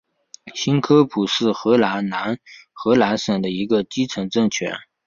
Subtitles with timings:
[0.55, 2.39] 新科普是荷兰南
[2.73, 4.73] 荷兰省的一个基层政权。